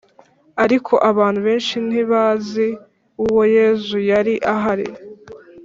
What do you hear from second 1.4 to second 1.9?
benshi